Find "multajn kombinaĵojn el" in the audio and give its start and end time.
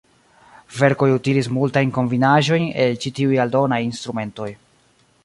1.57-2.97